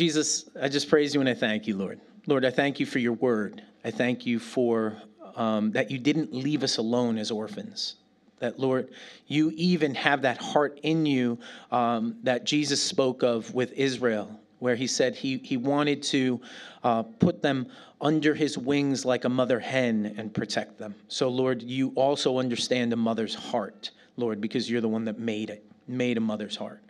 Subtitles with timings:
[0.00, 2.00] Jesus, I just praise you and I thank you, Lord.
[2.26, 3.60] Lord, I thank you for your word.
[3.84, 4.96] I thank you for
[5.36, 7.96] um, that you didn't leave us alone as orphans.
[8.38, 8.88] That, Lord,
[9.26, 11.38] you even have that heart in you
[11.70, 16.40] um, that Jesus spoke of with Israel, where he said he, he wanted to
[16.82, 17.66] uh, put them
[18.00, 20.94] under his wings like a mother hen and protect them.
[21.08, 25.50] So, Lord, you also understand a mother's heart, Lord, because you're the one that made
[25.50, 26.80] it, made a mother's heart.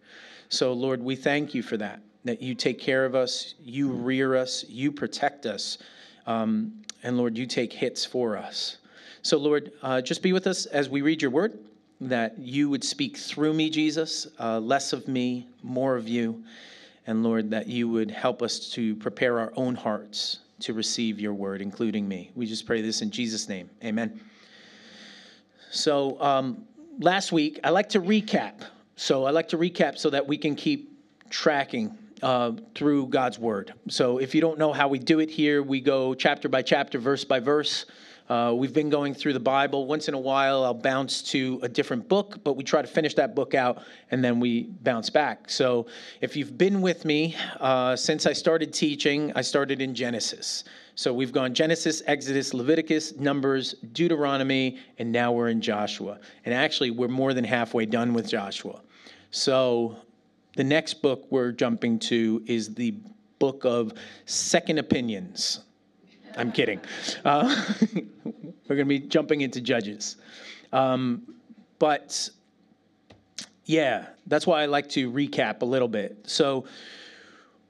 [0.49, 4.37] So, Lord, we thank you for that, that you take care of us, you rear
[4.37, 5.79] us, you protect us,
[6.27, 8.77] um, and Lord, you take hits for us.
[9.23, 11.59] So, Lord, uh, just be with us as we read your word,
[12.01, 16.43] that you would speak through me, Jesus, uh, less of me, more of you.
[17.07, 21.35] And Lord, that you would help us to prepare our own hearts to receive your
[21.35, 22.31] word, including me.
[22.35, 23.71] We just pray this in Jesus' name.
[23.83, 24.21] Amen.
[25.71, 26.65] So, um,
[26.99, 28.61] last week, I like to recap.
[28.97, 30.91] So, I like to recap so that we can keep
[31.31, 33.75] tracking uh, through God's word.
[33.89, 36.99] So, if you don't know how we do it here, we go chapter by chapter,
[36.99, 37.87] verse by verse.
[38.31, 39.87] Uh, we've been going through the Bible.
[39.87, 43.15] Once in a while, I'll bounce to a different book, but we try to finish
[43.15, 45.51] that book out and then we bounce back.
[45.51, 45.87] So,
[46.21, 50.63] if you've been with me uh, since I started teaching, I started in Genesis.
[50.95, 56.21] So, we've gone Genesis, Exodus, Leviticus, Numbers, Deuteronomy, and now we're in Joshua.
[56.45, 58.81] And actually, we're more than halfway done with Joshua.
[59.33, 59.97] So,
[60.57, 62.95] the next book we're jumping to is the
[63.39, 63.93] book of
[64.27, 65.61] Second Opinions.
[66.37, 66.81] I'm kidding.
[67.25, 67.65] Uh,
[68.25, 70.17] we're going to be jumping into Judges.
[70.73, 71.35] Um,
[71.79, 72.31] but
[73.65, 76.19] yeah, that's why I like to recap a little bit.
[76.25, 76.67] So,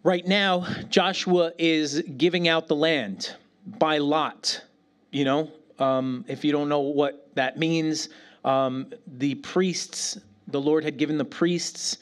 [0.02, 3.34] right now, Joshua is giving out the land
[3.66, 4.62] by lot.
[5.10, 8.08] You know, um, if you don't know what that means,
[8.44, 11.98] um, the priests, the Lord had given the priests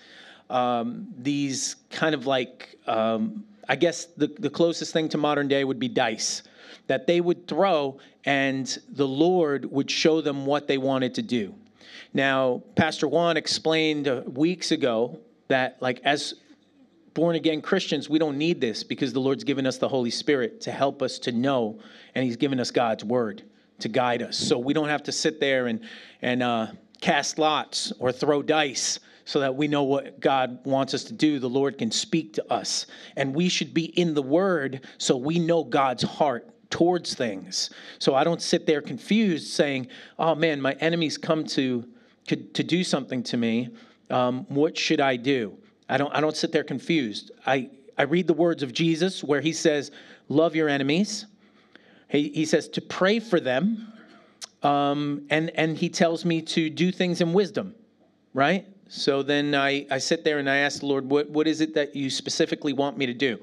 [0.51, 5.63] um, these kind of like um, I guess the, the closest thing to modern day
[5.63, 6.43] would be dice
[6.87, 11.55] that they would throw, and the Lord would show them what they wanted to do.
[12.15, 16.35] Now, Pastor Juan explained uh, weeks ago that, like, as
[17.13, 20.63] born again Christians, we don't need this because the Lord's given us the Holy Spirit
[20.63, 21.79] to help us to know,
[22.15, 23.43] and He's given us God's Word
[23.81, 24.39] to guide us.
[24.39, 25.81] So we don't have to sit there and,
[26.23, 26.69] and uh,
[27.03, 28.99] cast lots or throw dice
[29.29, 31.39] so that we know what God wants us to do.
[31.39, 32.87] The Lord can speak to us.
[33.15, 37.69] And we should be in the Word so we know God's heart towards things.
[37.99, 39.89] So I don't sit there confused saying,
[40.19, 41.87] oh man, my enemies come to,
[42.29, 43.69] to, to do something to me.
[44.09, 45.59] Um, what should I do?
[45.91, 47.31] I don't, I don't sit there confused.
[47.47, 47.69] I,
[47.99, 49.91] I read the words of Jesus where he says,
[50.31, 51.27] love your enemies.
[52.09, 53.93] He, he says to pray for them.
[54.63, 57.75] Um, and, and he tells me to do things in wisdom,
[58.33, 58.67] right?
[58.89, 61.75] So then I, I sit there and I ask the Lord, what, what is it
[61.75, 63.39] that you specifically want me to do?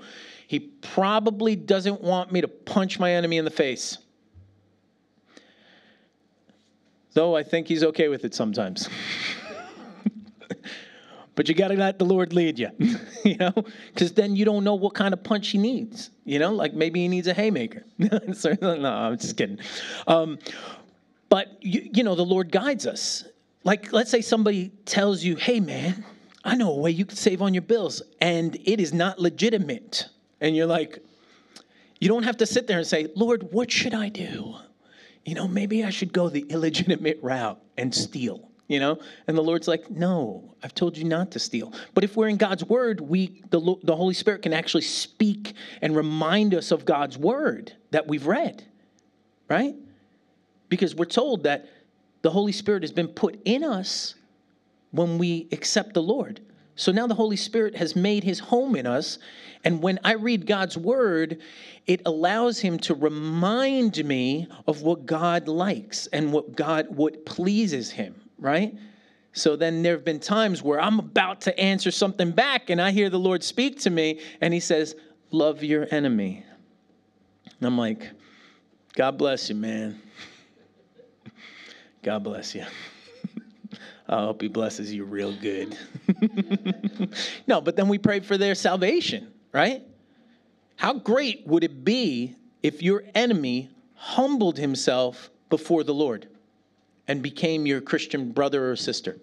[0.47, 3.99] He probably doesn't want me to punch my enemy in the face.
[7.13, 8.89] Though I think he's okay with it sometimes.
[11.35, 12.69] but you got to let the Lord lead you,
[13.23, 13.53] you know,
[13.93, 17.01] because then you don't know what kind of punch he needs, you know, like maybe
[17.01, 17.85] he needs a haymaker.
[17.97, 18.19] no,
[18.85, 19.59] I'm just kidding.
[20.07, 20.39] Um,
[21.29, 23.25] but, you, you know, the Lord guides us
[23.65, 26.05] like, let's say somebody tells you, hey, man,
[26.43, 30.07] I know a way you can save on your bills, and it is not legitimate.
[30.39, 30.99] And you're like,
[31.99, 34.55] you don't have to sit there and say, Lord, what should I do?
[35.25, 38.99] You know, maybe I should go the illegitimate route and steal, you know?
[39.27, 41.73] And the Lord's like, no, I've told you not to steal.
[41.95, 45.95] But if we're in God's word, we the, the Holy Spirit can actually speak and
[45.95, 48.63] remind us of God's word that we've read,
[49.49, 49.73] right?
[50.69, 51.67] Because we're told that
[52.25, 54.15] the Holy Spirit has been put in us
[54.89, 56.41] when we accept the Lord.
[56.75, 59.19] So now the Holy Spirit has made his home in us.
[59.63, 61.39] And when I read God's word,
[61.85, 67.91] it allows him to remind me of what God likes and what God, what pleases
[67.91, 68.73] him, right?
[69.33, 72.89] So then there have been times where I'm about to answer something back and I
[72.89, 74.95] hear the Lord speak to me and he says,
[75.29, 76.43] Love your enemy.
[77.59, 78.09] And I'm like,
[78.95, 80.01] God bless you, man.
[82.05, 82.63] God bless you.
[84.07, 85.75] I hope he blesses you real good.
[87.47, 89.81] no, but then we pray for their salvation, right?
[90.75, 96.27] How great would it be if your enemy humbled himself before the Lord
[97.07, 99.17] and became your Christian brother or sister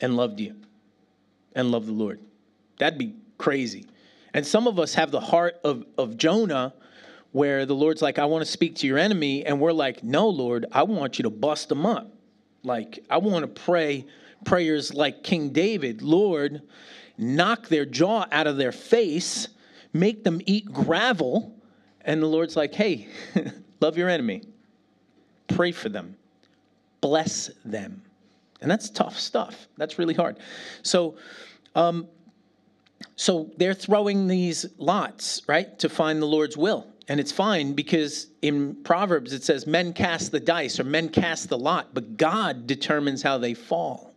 [0.00, 0.56] and loved you
[1.54, 2.18] and loved the Lord?
[2.80, 3.86] That'd be crazy.
[4.34, 6.74] And some of us have the heart of, of Jonah
[7.32, 9.44] where the Lord's like, I want to speak to your enemy.
[9.44, 12.12] And we're like, no, Lord, I want you to bust them up.
[12.62, 14.06] Like, I want to pray
[14.44, 16.62] prayers like King David, Lord,
[17.16, 19.48] knock their jaw out of their face,
[19.92, 21.54] make them eat gravel.
[22.02, 23.08] And the Lord's like, hey,
[23.80, 24.42] love your enemy,
[25.48, 26.16] pray for them,
[27.00, 28.02] bless them.
[28.62, 29.68] And that's tough stuff.
[29.78, 30.38] That's really hard.
[30.82, 31.16] So,
[31.74, 32.08] um,
[33.16, 36.86] so they're throwing these lots, right, to find the Lord's will.
[37.10, 41.48] And it's fine because in Proverbs it says men cast the dice or men cast
[41.48, 44.14] the lot, but God determines how they fall.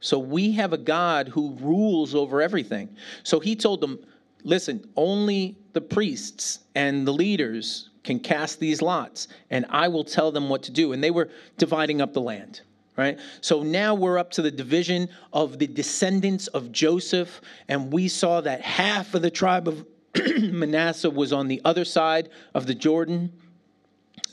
[0.00, 2.88] So we have a God who rules over everything.
[3.22, 4.00] So he told them,
[4.42, 10.32] listen, only the priests and the leaders can cast these lots, and I will tell
[10.32, 10.92] them what to do.
[10.92, 12.60] And they were dividing up the land
[12.96, 13.16] right?
[13.40, 18.40] So now we're up to the division of the descendants of Joseph, and we saw
[18.40, 19.86] that half of the tribe of
[20.52, 23.32] Manasseh was on the other side of the Jordan.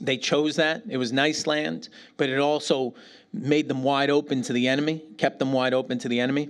[0.01, 0.83] They chose that.
[0.89, 2.95] It was nice land, but it also
[3.33, 6.49] made them wide open to the enemy, kept them wide open to the enemy.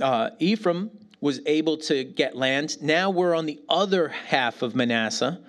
[0.00, 0.90] Uh, Ephraim
[1.20, 2.80] was able to get land.
[2.82, 5.40] Now we're on the other half of Manasseh.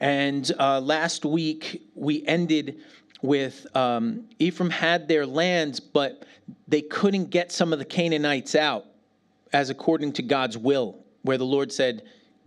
[0.00, 2.80] And uh, last week we ended
[3.22, 6.24] with um, Ephraim had their lands, but
[6.68, 8.84] they couldn't get some of the Canaanites out
[9.52, 12.02] as according to God's will, where the Lord said,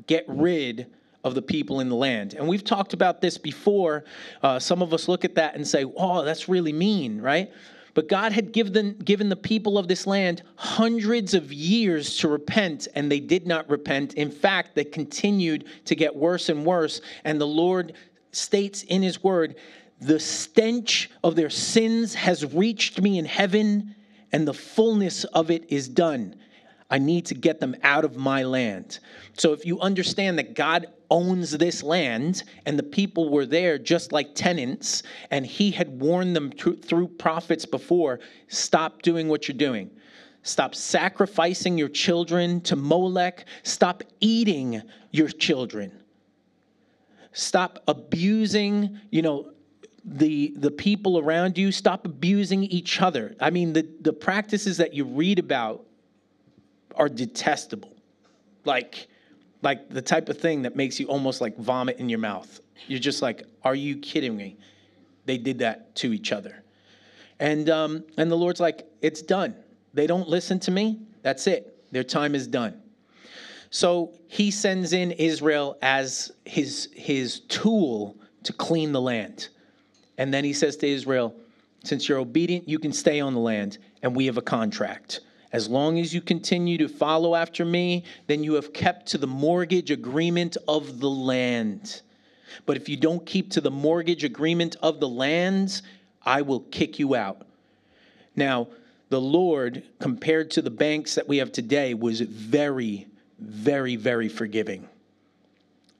[0.08, 0.88] Get rid
[1.24, 2.34] of the people in the land.
[2.34, 4.06] And we've talked about this before.
[4.42, 7.52] Uh, some of us look at that and say, Oh, that's really mean, right?
[7.94, 12.88] But God had given, given the people of this land hundreds of years to repent,
[12.96, 14.14] and they did not repent.
[14.14, 17.02] In fact, they continued to get worse and worse.
[17.26, 17.94] And the Lord
[18.32, 19.56] states in His word
[20.02, 23.96] the stench of their sins has reached me in heaven,
[24.32, 26.36] and the fullness of it is done.
[26.90, 29.00] I need to get them out of my land.
[29.38, 34.12] So, if you understand that God owns this land and the people were there just
[34.12, 39.92] like tenants, and He had warned them through prophets before, stop doing what you're doing.
[40.42, 43.46] Stop sacrificing your children to Molech.
[43.64, 44.82] Stop eating
[45.12, 45.92] your children.
[47.34, 49.52] Stop abusing, you know,
[50.06, 54.94] the the people around you stop abusing each other i mean the the practices that
[54.94, 55.86] you read about
[56.96, 57.96] are detestable.
[58.66, 59.08] Like
[59.62, 62.60] like the type of thing that makes you almost like vomit in your mouth.
[62.88, 64.58] You're just like are you kidding me?
[65.26, 66.64] They did that to each other.
[67.40, 69.56] And um and the lord's like it's done.
[69.94, 71.00] They don't listen to me.
[71.22, 71.92] That's it.
[71.92, 72.82] Their time is done.
[73.72, 79.50] So he sends in israel as his his tool to clean the land.
[80.18, 81.34] And then he says to Israel,
[81.84, 85.22] Since you're obedient, you can stay on the land, and we have a contract.
[85.52, 89.28] As long as you continue to follow after me, then you have kept to the
[89.28, 92.02] mortgage agreement of the land.
[92.66, 95.82] But if you don't keep to the mortgage agreement of the lands,
[96.24, 97.48] I will kick you out.
[98.36, 98.68] Now,
[99.10, 103.08] the Lord, compared to the banks that we have today, was very,
[103.40, 104.88] very, very forgiving.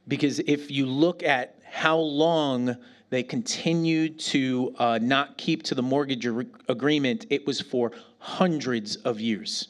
[0.08, 2.78] Because if you look at how long
[3.10, 6.26] they continued to uh, not keep to the mortgage
[6.68, 7.26] agreement.
[7.30, 9.70] It was for hundreds of years.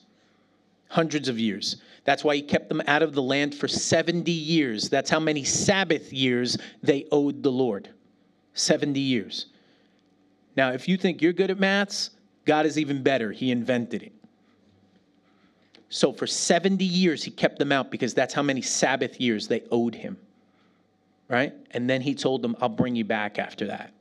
[0.89, 1.77] Hundreds of years.
[2.03, 4.89] That's why he kept them out of the land for 70 years.
[4.89, 7.89] That's how many Sabbath years they owed the Lord.
[8.55, 9.45] 70 years.
[10.57, 12.09] Now, if you think you're good at maths,
[12.45, 13.31] God is even better.
[13.31, 14.11] He invented it.
[15.89, 19.63] So for 70 years, he kept them out because that's how many Sabbath years they
[19.71, 20.17] owed him
[21.29, 21.53] right?
[21.71, 23.93] And then he told them, I'll bring you back after that.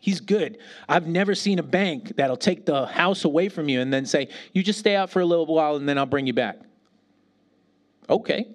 [0.00, 0.58] He's good.
[0.88, 4.28] I've never seen a bank that'll take the house away from you and then say,
[4.52, 6.58] You just stay out for a little while and then I'll bring you back.
[8.10, 8.48] Okay.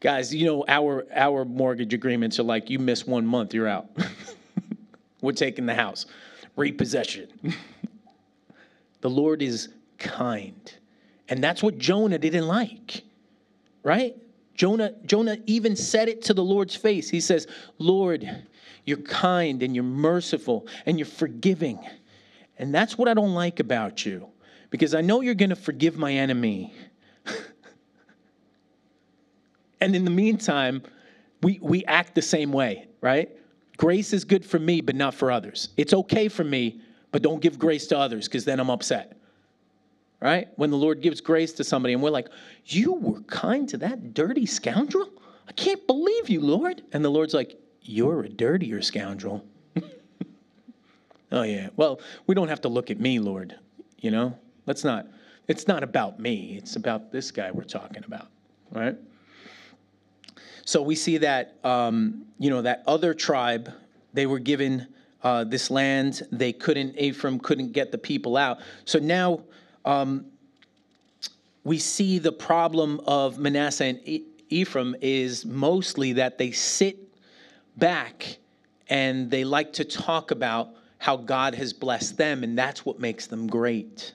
[0.00, 3.90] Guys, you know, our, our mortgage agreements are like, You miss one month, you're out.
[5.20, 6.06] We're taking the house.
[6.56, 7.28] Repossession.
[9.02, 10.72] the Lord is kind.
[11.28, 13.02] And that's what Jonah didn't like,
[13.82, 14.16] right?
[14.56, 17.10] Jonah, Jonah even said it to the Lord's face.
[17.10, 17.46] He says,
[17.78, 18.44] Lord,
[18.84, 21.78] you're kind and you're merciful and you're forgiving.
[22.58, 24.28] And that's what I don't like about you
[24.70, 26.74] because I know you're going to forgive my enemy.
[29.80, 30.82] and in the meantime,
[31.42, 33.30] we, we act the same way, right?
[33.76, 35.68] Grace is good for me, but not for others.
[35.76, 36.80] It's okay for me,
[37.12, 39.15] but don't give grace to others because then I'm upset
[40.20, 40.48] right?
[40.56, 42.28] When the Lord gives grace to somebody and we're like,
[42.64, 45.08] You were kind to that dirty scoundrel?
[45.48, 46.82] I can't believe you, Lord.
[46.92, 49.44] And the Lord's like, You're a dirtier scoundrel.
[51.32, 51.68] oh, yeah.
[51.76, 53.56] Well, we don't have to look at me, Lord.
[53.98, 55.06] You know, let's not,
[55.48, 56.56] it's not about me.
[56.58, 58.28] It's about this guy we're talking about,
[58.70, 58.96] right?
[60.64, 63.72] So we see that, um, you know, that other tribe,
[64.12, 64.88] they were given
[65.22, 66.26] uh, this land.
[66.32, 68.58] They couldn't, Ephraim couldn't get the people out.
[68.84, 69.42] So now
[69.86, 70.26] um,
[71.64, 76.98] we see the problem of Manasseh and Ephraim is mostly that they sit
[77.76, 78.38] back
[78.88, 83.26] and they like to talk about how God has blessed them, and that's what makes
[83.26, 84.12] them great,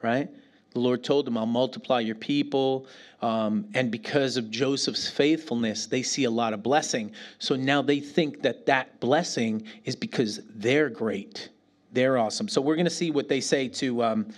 [0.00, 0.28] right?
[0.72, 2.86] The Lord told them, I'll multiply your people.
[3.20, 7.12] Um, and because of Joseph's faithfulness, they see a lot of blessing.
[7.38, 11.50] So now they think that that blessing is because they're great.
[11.92, 12.48] They're awesome.
[12.48, 14.32] So we're going to see what they say to, um,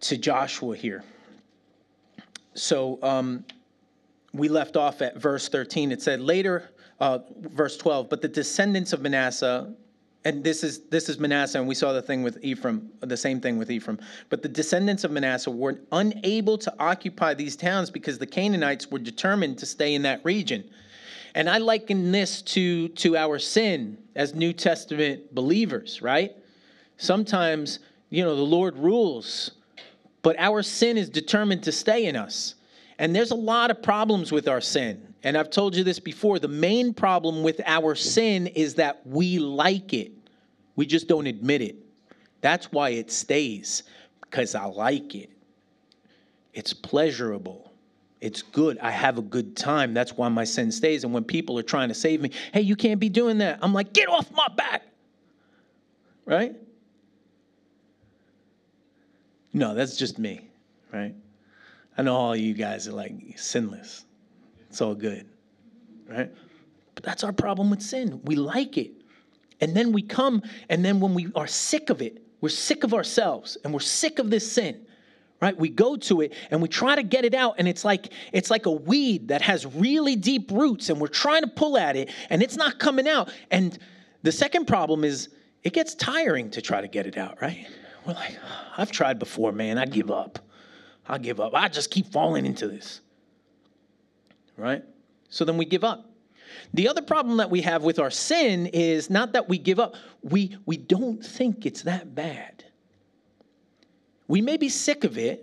[0.00, 1.04] to Joshua here.
[2.54, 3.44] So um,
[4.32, 5.92] we left off at verse 13.
[5.92, 9.72] It said, Later, uh, verse 12, but the descendants of Manasseh,
[10.24, 13.40] and this is this is Manasseh, and we saw the thing with Ephraim, the same
[13.40, 13.98] thing with Ephraim.
[14.28, 18.98] But the descendants of Manasseh were unable to occupy these towns because the Canaanites were
[18.98, 20.64] determined to stay in that region.
[21.34, 26.34] And I liken this to to our sin as New Testament believers, right?
[26.96, 29.52] Sometimes, you know, the Lord rules,
[30.22, 32.54] but our sin is determined to stay in us.
[32.98, 35.14] And there's a lot of problems with our sin.
[35.22, 36.38] And I've told you this before.
[36.38, 40.12] The main problem with our sin is that we like it.
[40.76, 41.76] We just don't admit it.
[42.40, 43.82] That's why it stays,
[44.20, 45.30] because I like it.
[46.54, 47.72] It's pleasurable.
[48.20, 48.78] It's good.
[48.78, 49.92] I have a good time.
[49.92, 51.04] That's why my sin stays.
[51.04, 53.58] And when people are trying to save me, hey, you can't be doing that.
[53.62, 54.82] I'm like, get off my back.
[56.24, 56.56] Right?
[59.56, 60.50] No, that's just me,
[60.92, 61.14] right?
[61.96, 64.04] I know all you guys are like sinless.
[64.68, 65.26] It's all good,
[66.06, 66.30] right?
[66.94, 68.20] But that's our problem with sin.
[68.24, 68.90] We like it.
[69.62, 72.92] And then we come, and then when we are sick of it, we're sick of
[72.92, 74.86] ourselves and we're sick of this sin
[75.40, 78.12] right we go to it and we try to get it out and it's like
[78.32, 81.96] it's like a weed that has really deep roots and we're trying to pull at
[81.96, 83.78] it and it's not coming out and
[84.22, 85.28] the second problem is
[85.62, 87.66] it gets tiring to try to get it out right
[88.06, 88.36] we're like
[88.76, 90.38] i've tried before man i give up
[91.08, 93.00] i give up i just keep falling into this
[94.56, 94.84] right
[95.28, 96.10] so then we give up
[96.74, 99.94] the other problem that we have with our sin is not that we give up,
[100.22, 102.64] we, we don't think it's that bad.
[104.28, 105.42] We may be sick of it.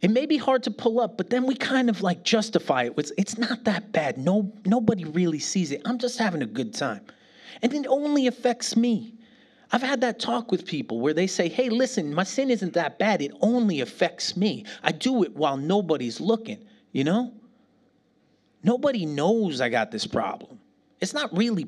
[0.00, 2.94] It may be hard to pull up, but then we kind of like justify it.
[2.98, 4.18] It's, it's not that bad.
[4.18, 5.80] No, nobody really sees it.
[5.84, 7.00] I'm just having a good time.
[7.62, 9.14] And it only affects me.
[9.74, 12.96] I've had that talk with people where they say, hey, listen, my sin isn't that
[12.96, 13.20] bad.
[13.20, 14.64] It only affects me.
[14.84, 17.34] I do it while nobody's looking, you know?
[18.62, 20.60] Nobody knows I got this problem.
[21.00, 21.66] It's not really.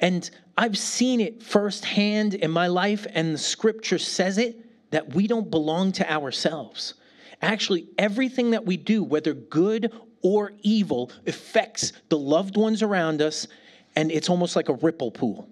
[0.00, 4.58] And I've seen it firsthand in my life, and the scripture says it
[4.90, 6.94] that we don't belong to ourselves.
[7.42, 13.46] Actually, everything that we do, whether good or evil, affects the loved ones around us,
[13.94, 15.48] and it's almost like a ripple pool.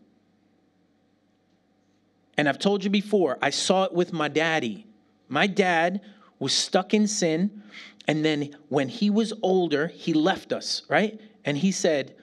[2.39, 4.87] And I've told you before, I saw it with my daddy.
[5.29, 6.01] My dad
[6.39, 7.63] was stuck in sin,
[8.07, 11.21] and then when he was older, he left us, right?
[11.45, 12.15] And he said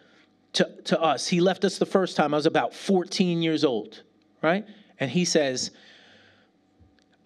[0.53, 4.03] to, to us, he left us the first time, I was about 14 years old,
[4.41, 4.65] right?
[4.99, 5.71] And he says,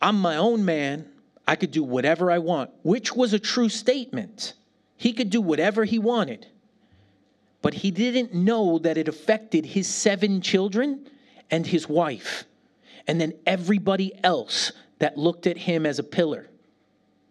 [0.02, 1.08] I'm my own man.
[1.48, 4.54] I could do whatever I want, which was a true statement.
[4.98, 6.48] He could do whatever he wanted.
[7.62, 11.08] But he didn't know that it affected his seven children
[11.52, 12.46] and his wife,
[13.10, 16.48] and then everybody else that looked at him as a pillar,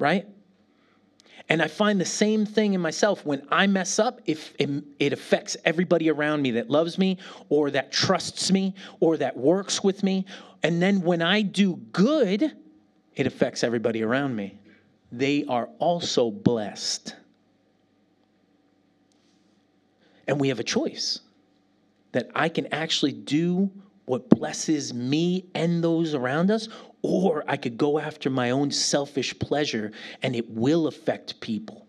[0.01, 0.27] right?
[1.49, 3.25] And I find the same thing in myself.
[3.25, 7.19] When I mess up, if it, affects everybody around me that loves me
[7.49, 10.27] or that trusts me or that works with me.
[10.65, 12.57] And then when I do good,
[13.15, 14.59] it affects everybody around me.
[15.13, 17.15] They are also blessed.
[20.27, 21.21] And we have a choice
[22.11, 23.71] that I can actually do
[24.09, 26.69] what blesses me and those around us,
[27.03, 31.87] or I could go after my own selfish pleasure and it will affect people.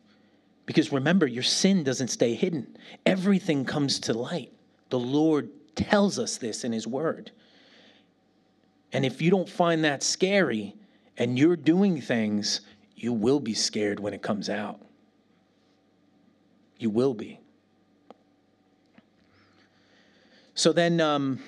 [0.66, 4.52] Because remember, your sin doesn't stay hidden, everything comes to light.
[4.90, 7.32] The Lord tells us this in His Word.
[8.92, 10.76] And if you don't find that scary
[11.18, 12.62] and you're doing things,
[12.96, 14.80] you will be scared when it comes out.
[16.78, 17.40] You will be.
[20.54, 21.40] So then um,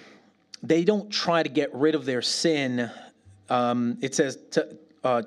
[0.64, 2.90] they don't try to get rid of their sin
[3.52, 5.24] um, it says, to, uh,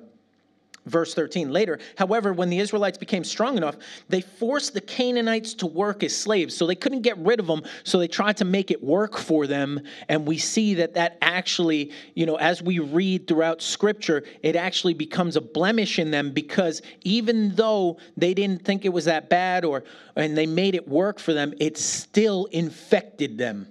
[0.87, 3.77] verse 13 later, however, when the Israelites became strong enough,
[4.09, 6.57] they forced the Canaanites to work as slaves.
[6.57, 9.47] So they couldn't get rid of them, so they tried to make it work for
[9.47, 9.81] them.
[10.09, 14.95] And we see that that actually, you know, as we read throughout scripture, it actually
[14.95, 19.67] becomes a blemish in them because even though they didn't think it was that bad
[19.67, 19.85] or
[20.17, 23.69] and they made it work for them, it still infected them.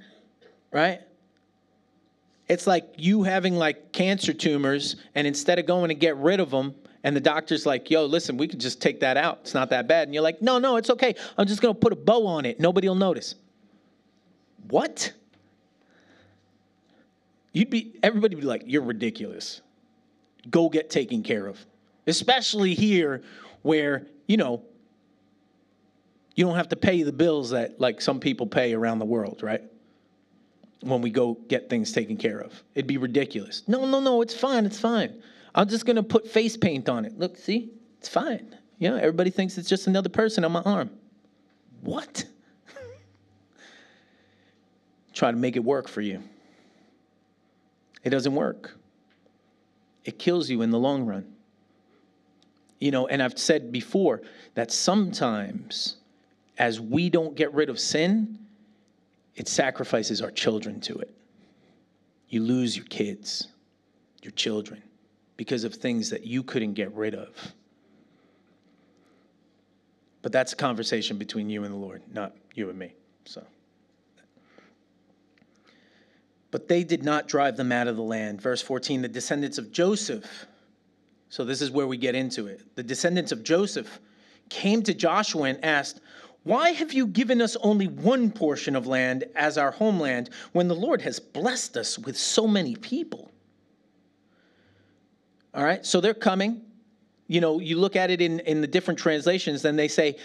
[0.72, 1.02] Right?
[2.54, 6.52] It's like you having like cancer tumors, and instead of going to get rid of
[6.52, 9.40] them, and the doctor's like, yo, listen, we could just take that out.
[9.42, 10.08] It's not that bad.
[10.08, 11.16] And you're like, no, no, it's okay.
[11.38, 12.60] I'm just going to put a bow on it.
[12.60, 13.36] Nobody will notice.
[14.70, 15.12] What?
[17.52, 19.62] You'd be, everybody would be like, you're ridiculous.
[20.50, 21.60] Go get taken care of.
[22.08, 23.22] Especially here
[23.64, 24.64] where, you know,
[26.36, 29.44] you don't have to pay the bills that like some people pay around the world,
[29.44, 29.62] right?
[30.84, 32.62] When we go get things taken care of.
[32.76, 33.64] It'd be ridiculous.
[33.68, 35.22] No, no, no, it's fine, it's fine.
[35.56, 37.18] I'm just gonna put face paint on it.
[37.18, 37.72] Look, see?
[38.00, 38.58] It's fine.
[38.80, 40.90] Know, everybody thinks it's just another person on my arm.
[41.82, 42.26] What?
[45.14, 46.22] Try to make it work for you.
[48.04, 48.78] It doesn't work.
[50.04, 51.34] It kills you in the long run.
[52.80, 54.22] You know, and I've said before
[54.56, 55.96] that sometimes
[56.58, 58.38] as we don't get rid of sin,
[59.36, 61.14] it sacrifices our children to it.
[62.30, 63.48] You lose your kids,
[64.22, 64.82] your children,
[65.38, 67.30] because of things that you couldn't get rid of.
[70.22, 72.94] But that's a conversation between you and the Lord, not you and me.
[73.26, 73.44] So.
[76.50, 78.42] But they did not drive them out of the land.
[78.42, 80.46] Verse 14 the descendants of Joseph.
[81.30, 82.62] So this is where we get into it.
[82.76, 84.00] The descendants of Joseph
[84.50, 86.00] came to Joshua and asked,
[86.44, 90.76] why have you given us only one portion of land as our homeland when the
[90.76, 93.32] Lord has blessed us with so many people?
[95.54, 96.62] All right, so they're coming.
[97.28, 100.18] You know, you look at it in, in the different translations, then they say,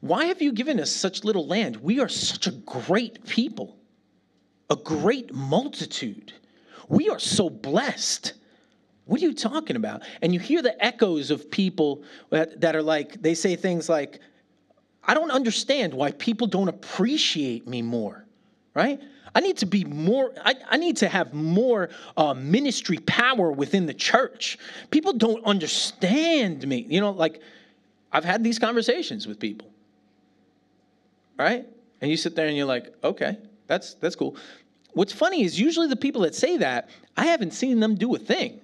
[0.00, 1.76] Why have you given us such little land?
[1.76, 3.78] We are such a great people,
[4.68, 6.34] a great multitude.
[6.88, 8.34] We are so blessed.
[9.06, 10.02] What are you talking about?
[10.20, 14.20] And you hear the echoes of people that, that are like, they say things like,
[15.04, 18.24] I don't understand why people don't appreciate me more,
[18.74, 19.00] right?
[19.34, 23.86] I need to be more, I, I need to have more uh, ministry power within
[23.86, 24.58] the church.
[24.90, 26.86] People don't understand me.
[26.88, 27.40] You know, like
[28.12, 29.68] I've had these conversations with people,
[31.38, 31.66] right?
[32.00, 34.36] And you sit there and you're like, okay, that's, that's cool.
[34.92, 38.18] What's funny is usually the people that say that, I haven't seen them do a
[38.18, 38.60] thing.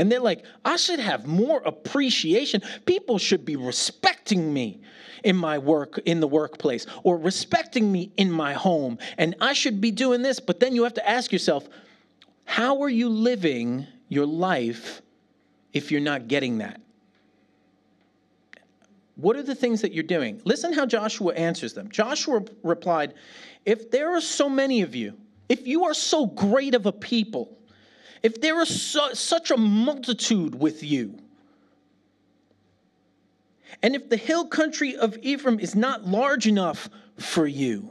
[0.00, 2.62] And they're like, I should have more appreciation.
[2.86, 4.80] People should be respecting me
[5.24, 8.96] in my work, in the workplace, or respecting me in my home.
[9.18, 10.40] And I should be doing this.
[10.40, 11.68] But then you have to ask yourself,
[12.46, 15.02] how are you living your life
[15.74, 16.80] if you're not getting that?
[19.16, 20.40] What are the things that you're doing?
[20.46, 21.90] Listen how Joshua answers them.
[21.90, 23.12] Joshua replied,
[23.66, 25.18] If there are so many of you,
[25.50, 27.59] if you are so great of a people,
[28.22, 31.18] if there is su- such a multitude with you,
[33.82, 37.90] and if the hill country of Ephraim is not large enough for you,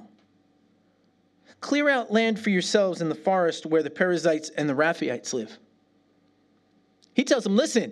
[1.62, 5.58] clear out land for yourselves in the forest where the Perizzites and the Rephaites live.
[7.13, 7.92] He tells them, listen,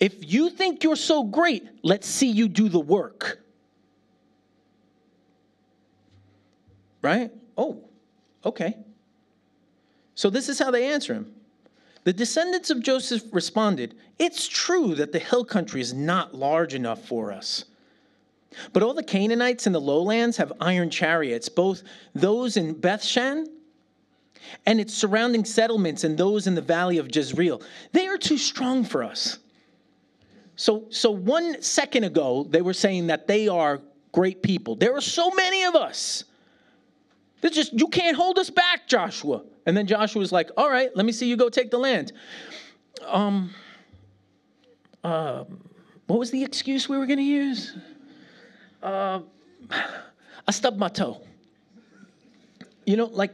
[0.00, 3.40] if you think you're so great, let's see you do the work.
[7.02, 7.30] Right?
[7.56, 7.84] Oh,
[8.44, 8.76] okay.
[10.14, 11.34] So this is how they answer him.
[12.08, 17.06] The descendants of Joseph responded, It's true that the hill country is not large enough
[17.06, 17.66] for us.
[18.72, 21.82] But all the Canaanites in the lowlands have iron chariots, both
[22.14, 23.46] those in Bethshan
[24.64, 27.60] and its surrounding settlements and those in the valley of Jezreel.
[27.92, 29.38] They are too strong for us.
[30.56, 34.76] So, so one second ago, they were saying that they are great people.
[34.76, 36.24] There are so many of us.
[37.40, 39.42] There's just, you can't hold us back, Joshua.
[39.66, 42.12] And then Joshua was like, all right, let me see you go take the land.
[43.06, 43.50] Um,
[45.04, 45.44] uh,
[46.06, 47.76] what was the excuse we were going to use?
[48.82, 49.20] Uh,
[49.70, 51.20] I stubbed my toe.
[52.86, 53.32] You know, like,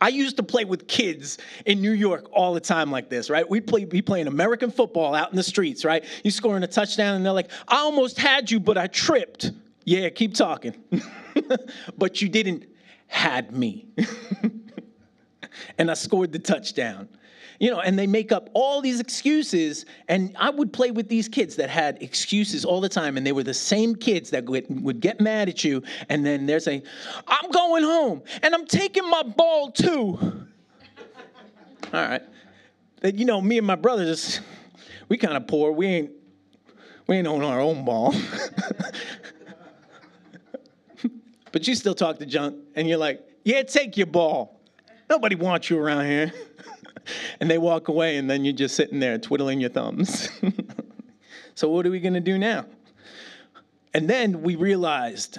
[0.00, 3.48] I used to play with kids in New York all the time like this, right?
[3.48, 6.04] We'd play, be playing American football out in the streets, right?
[6.24, 9.52] You scoring a touchdown, and they're like, I almost had you, but I tripped.
[9.84, 10.74] Yeah, keep talking.
[11.96, 12.66] but you didn't
[13.06, 13.86] had me.
[15.78, 17.08] and I scored the touchdown.
[17.60, 19.86] You know, and they make up all these excuses.
[20.08, 23.16] And I would play with these kids that had excuses all the time.
[23.16, 25.82] And they were the same kids that would, get mad at you.
[26.08, 26.82] And then they're saying,
[27.28, 30.18] I'm going home and I'm taking my ball too.
[31.92, 32.22] all right.
[33.02, 34.40] You know, me and my brothers,
[35.08, 35.72] we kind of poor.
[35.72, 36.10] We ain't,
[37.06, 38.14] we ain't on our own ball.
[41.54, 44.60] but you still talk to junk and you're like, yeah, take your ball.
[45.08, 46.32] Nobody wants you around here.
[47.40, 50.28] and they walk away, and then you're just sitting there twiddling your thumbs.
[51.54, 52.66] so, what are we going to do now?
[53.92, 55.38] And then we realized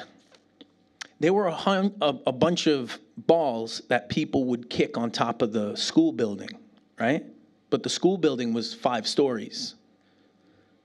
[1.20, 5.52] there were a, a, a bunch of balls that people would kick on top of
[5.52, 6.52] the school building,
[6.98, 7.26] right?
[7.70, 9.76] But the school building was five stories.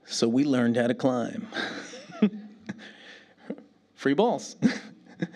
[0.03, 1.47] So we learned how to climb.
[3.95, 4.57] Free balls.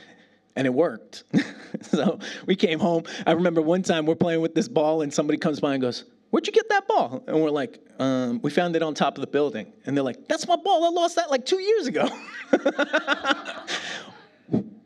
[0.56, 1.24] and it worked.
[1.82, 3.04] so we came home.
[3.26, 6.06] I remember one time we're playing with this ball, and somebody comes by and goes,
[6.32, 7.24] Where'd you get that ball?
[7.28, 9.72] And we're like, um, We found it on top of the building.
[9.86, 10.86] And they're like, That's my ball.
[10.86, 12.10] I lost that like two years ago.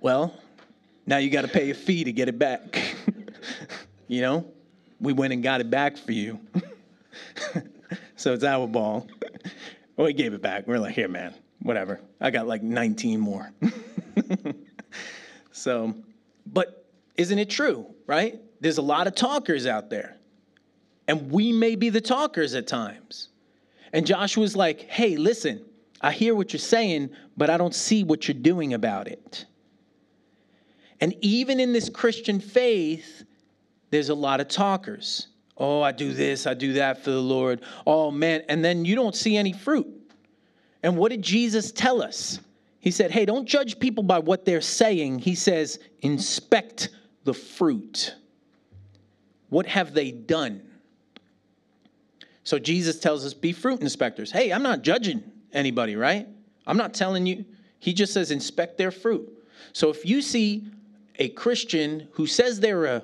[0.02, 0.34] well,
[1.06, 2.96] now you got to pay a fee to get it back.
[4.08, 4.52] you know,
[5.00, 6.40] we went and got it back for you.
[8.16, 9.08] so it's our ball.
[9.98, 10.68] We gave it back.
[10.68, 12.00] We're like, Here, man, whatever.
[12.22, 13.52] I got like 19 more.
[15.60, 15.94] So,
[16.46, 16.86] but
[17.18, 18.40] isn't it true, right?
[18.62, 20.18] There's a lot of talkers out there.
[21.08, 23.30] And we may be the talkers at times.
[23.92, 25.66] And Joshua's like, hey, listen,
[26.02, 29.46] I hear what you're saying, but I don't see what you're doing about it.
[31.02, 33.24] And even in this Christian faith,
[33.90, 35.28] there's a lot of talkers.
[35.58, 37.62] Oh, I do this, I do that for the Lord.
[37.86, 38.44] Oh, man.
[38.48, 39.88] And then you don't see any fruit.
[40.84, 42.40] And what did Jesus tell us?
[42.80, 45.20] He said, Hey, don't judge people by what they're saying.
[45.20, 46.90] He says, Inspect
[47.24, 48.16] the fruit.
[49.50, 50.62] What have they done?
[52.44, 54.32] So Jesus tells us, Be fruit inspectors.
[54.32, 56.28] Hey, I'm not judging anybody, right?
[56.66, 57.46] I'm not telling you.
[57.80, 59.30] He just says, Inspect their fruit.
[59.74, 60.66] So if you see
[61.18, 63.04] a Christian who says they're a,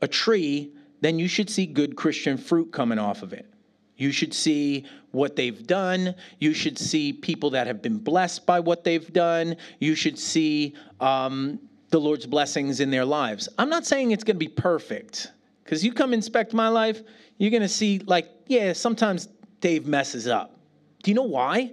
[0.00, 3.53] a tree, then you should see good Christian fruit coming off of it.
[3.96, 6.14] You should see what they've done.
[6.40, 9.56] You should see people that have been blessed by what they've done.
[9.78, 13.48] You should see um, the Lord's blessings in their lives.
[13.56, 15.30] I'm not saying it's going to be perfect
[15.62, 17.02] because you come inspect my life,
[17.38, 19.28] you're going to see, like, yeah, sometimes
[19.60, 20.58] Dave messes up.
[21.02, 21.72] Do you know why?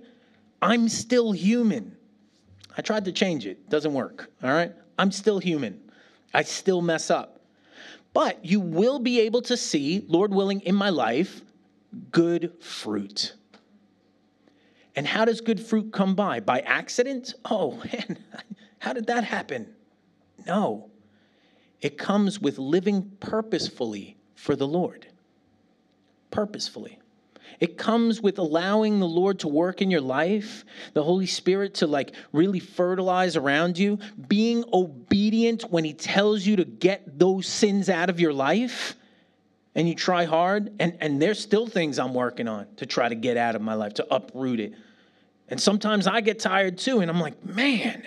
[0.61, 1.97] I'm still human.
[2.77, 4.31] I tried to change it, doesn't work.
[4.43, 4.71] All right?
[4.97, 5.81] I'm still human.
[6.33, 7.41] I still mess up.
[8.13, 11.41] But you will be able to see, Lord willing, in my life,
[12.11, 13.35] good fruit.
[14.95, 16.39] And how does good fruit come by?
[16.39, 17.33] By accident?
[17.45, 18.17] Oh, man,
[18.79, 19.73] how did that happen?
[20.45, 20.89] No.
[21.81, 25.07] It comes with living purposefully for the Lord.
[26.29, 26.99] Purposefully.
[27.59, 31.87] It comes with allowing the Lord to work in your life, the Holy Spirit to
[31.87, 37.87] like really fertilize around you, being obedient when He tells you to get those sins
[37.89, 38.95] out of your life
[39.75, 43.15] and you try hard and, and there's still things i'm working on to try to
[43.15, 44.73] get out of my life to uproot it.
[45.49, 48.03] And sometimes i get tired too and i'm like man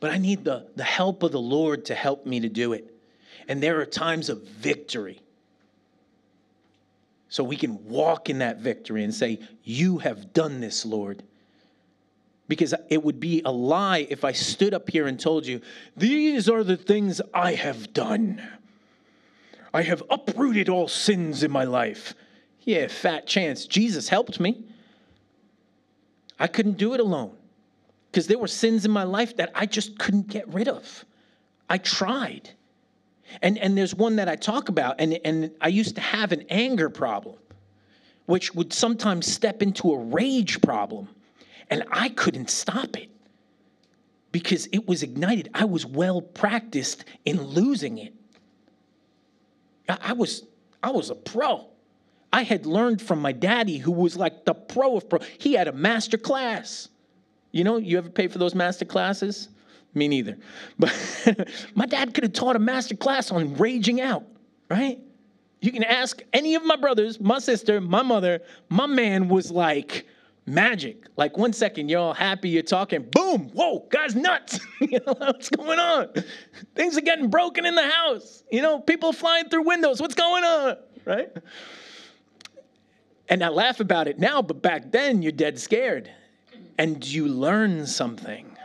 [0.00, 2.88] but i need the, the help of the lord to help me to do it.
[3.48, 5.20] And there are times of victory.
[7.28, 11.22] So we can walk in that victory and say you have done this lord.
[12.46, 15.60] Because it would be a lie if i stood up here and told you
[15.96, 18.42] these are the things i have done
[19.74, 22.14] I have uprooted all sins in my life.
[22.60, 23.66] Yeah, fat chance.
[23.66, 24.64] Jesus helped me.
[26.38, 27.36] I couldn't do it alone
[28.10, 31.04] because there were sins in my life that I just couldn't get rid of.
[31.70, 32.50] I tried.
[33.40, 36.44] And, and there's one that I talk about, and, and I used to have an
[36.50, 37.36] anger problem,
[38.26, 41.08] which would sometimes step into a rage problem,
[41.70, 43.08] and I couldn't stop it
[44.32, 45.48] because it was ignited.
[45.54, 48.12] I was well practiced in losing it.
[49.88, 50.44] I was
[50.82, 51.68] I was a pro.
[52.32, 55.18] I had learned from my daddy, who was like the pro of pro.
[55.38, 56.88] He had a master class.
[57.50, 59.48] You know, you ever pay for those master classes?
[59.94, 60.38] Me neither.
[60.78, 64.24] But my dad could have taught a master class on raging out,
[64.70, 64.98] right?
[65.60, 68.40] You can ask any of my brothers, my sister, my mother.
[68.68, 70.06] My man was like
[70.46, 71.06] magic.
[71.16, 74.60] Like one second, you're all happy, you're talking, boom, whoa, guy's nuts.
[74.80, 76.08] you know, what's going on?
[76.74, 78.42] Things are getting broken in the house.
[78.50, 80.00] You know, people flying through windows.
[80.00, 80.76] What's going on?
[81.04, 81.30] Right?
[83.28, 86.10] And I laugh about it now, but back then you're dead scared.
[86.78, 88.56] And you learn something.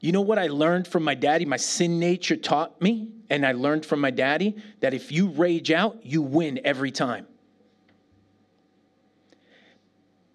[0.00, 1.44] You know what I learned from my daddy?
[1.44, 5.70] My sin nature taught me, and I learned from my daddy that if you rage
[5.70, 7.26] out, you win every time.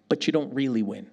[0.10, 1.08] But you don't really win.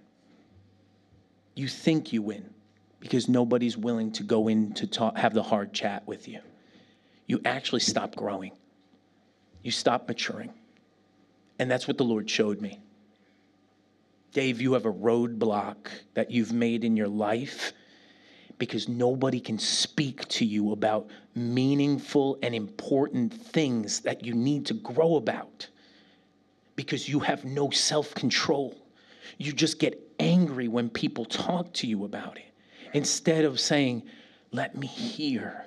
[1.55, 2.53] You think you win
[3.01, 6.41] because nobody's willing to go in to talk, have the hard chat with you.
[7.27, 8.53] You actually stop growing,
[9.63, 10.53] you stop maturing.
[11.59, 12.81] And that's what the Lord showed me.
[14.33, 15.77] Dave, you have a roadblock
[16.15, 17.73] that you've made in your life
[18.59, 24.75] because nobody can speak to you about meaningful and important things that you need to
[24.75, 25.69] grow about
[26.77, 28.82] because you have no self control.
[29.38, 32.45] You just get angry when people talk to you about it.
[32.95, 34.03] instead of saying,
[34.51, 35.66] Let me hear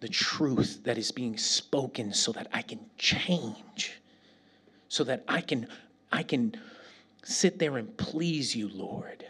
[0.00, 4.00] the truth that is being spoken so that I can change,
[4.88, 5.68] so that I can,
[6.10, 6.54] I can
[7.22, 9.24] sit there and please you, Lord.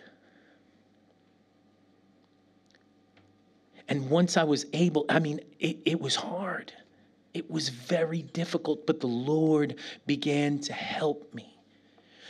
[3.88, 6.72] And once I was able, I mean, it, it was hard.
[7.34, 11.51] It was very difficult, but the Lord began to help me.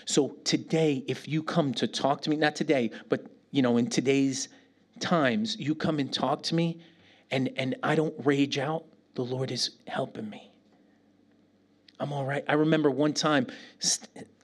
[0.05, 3.89] So today, if you come to talk to me, not today, but you know, in
[3.89, 4.49] today's
[5.01, 6.81] times, you come and talk to me
[7.33, 8.85] and, and I don't rage out,
[9.15, 10.53] the Lord is helping me.
[11.99, 12.45] I'm all right.
[12.47, 13.47] I remember one time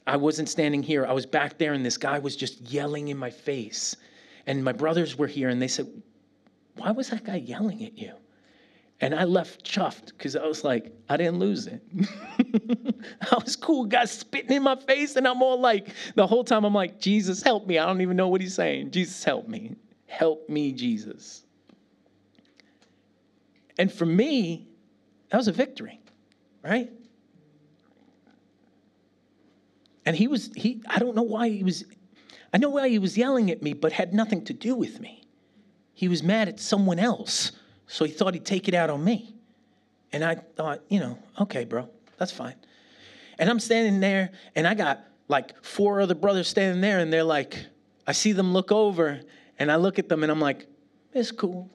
[0.06, 3.18] I wasn't standing here, I was back there, and this guy was just yelling in
[3.18, 3.94] my face.
[4.46, 5.86] And my brothers were here, and they said,
[6.76, 8.14] Why was that guy yelling at you?
[9.00, 11.80] And I left chuffed because I was like, I didn't lose it.
[13.30, 16.64] I was cool, guy spitting in my face, and I'm all like, the whole time
[16.64, 17.78] I'm like, Jesus, help me.
[17.78, 18.90] I don't even know what he's saying.
[18.90, 19.76] Jesus, help me.
[20.06, 21.44] Help me, Jesus.
[23.78, 24.66] And for me,
[25.30, 26.00] that was a victory,
[26.64, 26.90] right?
[30.04, 31.84] And he was, he, I don't know why he was,
[32.52, 35.22] I know why he was yelling at me, but had nothing to do with me.
[35.94, 37.52] He was mad at someone else
[37.88, 39.34] so he thought he'd take it out on me.
[40.12, 42.54] And I thought, you know, okay, bro, that's fine.
[43.38, 47.24] And I'm standing there, and I got like four other brothers standing there, and they're
[47.24, 47.66] like,
[48.06, 49.20] I see them look over,
[49.58, 50.66] and I look at them, and I'm like,
[51.12, 51.70] it's cool.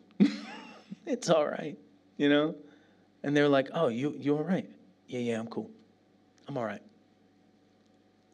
[1.06, 1.78] it's all right,
[2.18, 2.56] you know?
[3.24, 4.70] And they're like, oh, you, you all right?
[5.08, 5.70] Yeah, yeah, I'm cool.
[6.48, 6.82] I'm all right.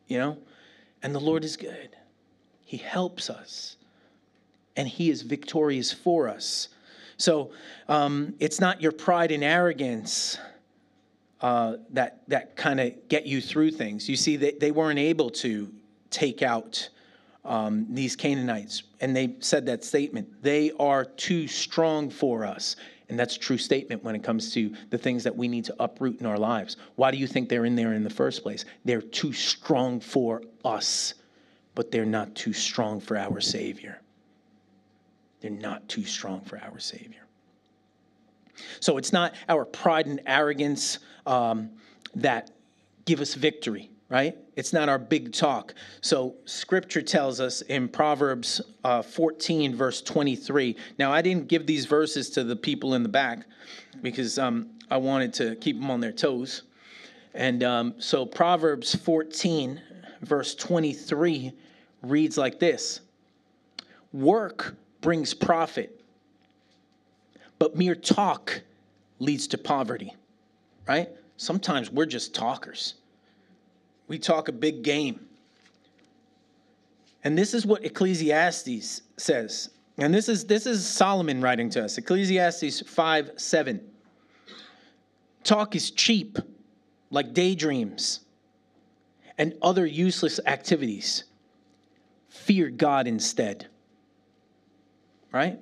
[0.08, 0.38] You know?
[1.04, 1.96] And the Lord is good.
[2.62, 3.78] He helps us,
[4.76, 6.70] and He is victorious for us.
[7.20, 7.52] So
[7.88, 10.40] um, it's not your pride and arrogance
[11.42, 14.10] uh, that that kind of get you through things.
[14.10, 15.72] You see, they, they weren't able to
[16.10, 16.90] take out
[17.46, 20.42] um, these Canaanites, and they said that statement.
[20.42, 22.76] They are too strong for us.
[23.10, 25.76] And that's a true statement when it comes to the things that we need to
[25.80, 26.78] uproot in our lives.
[26.96, 28.66] Why do you think they're in there in the first place?
[28.86, 31.16] They're too strong for us,
[31.74, 34.00] but they're not too strong for our Savior.
[35.42, 37.26] They're not too strong for our Savior.
[38.80, 41.70] So it's not our pride and arrogance um,
[42.16, 42.52] that
[43.06, 44.38] give us victory, right?
[44.56, 45.74] It's not our big talk.
[46.02, 50.76] So scripture tells us in Proverbs uh, 14, verse 23.
[50.98, 53.46] Now, I didn't give these verses to the people in the back
[54.02, 56.64] because um, I wanted to keep them on their toes.
[57.34, 59.82] And um, so Proverbs 14,
[60.22, 61.54] verse 23
[62.02, 63.02] reads like this
[64.12, 66.02] Work brings profit,
[67.58, 68.62] but mere talk
[69.20, 70.14] leads to poverty,
[70.88, 71.10] right?
[71.38, 72.96] Sometimes we're just talkers.
[74.08, 75.26] We talk a big game.
[77.24, 79.70] And this is what Ecclesiastes says.
[79.98, 81.98] And this is this is Solomon writing to us.
[81.98, 83.82] Ecclesiastes 5 7.
[85.44, 86.38] Talk is cheap,
[87.12, 88.22] like daydreams
[89.38, 91.26] and other useless activities.
[92.30, 93.68] Fear God instead
[95.32, 95.60] right?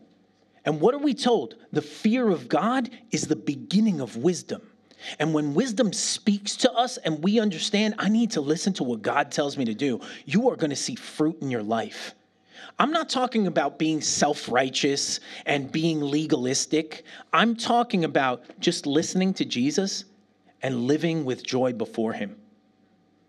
[0.66, 1.56] And what are we told?
[1.72, 4.62] The fear of God is the beginning of wisdom.
[5.20, 9.02] And when wisdom speaks to us and we understand, I need to listen to what
[9.02, 12.16] God tells me to do, you are going to see fruit in your life.
[12.80, 17.04] I'm not talking about being self righteous and being legalistic.
[17.32, 20.06] I'm talking about just listening to Jesus
[20.62, 22.36] and living with joy before Him.